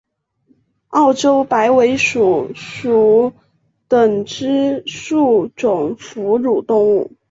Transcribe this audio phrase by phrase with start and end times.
[0.87, 3.33] 澳洲白尾鼠属
[3.87, 7.11] 等之数种哺乳动物。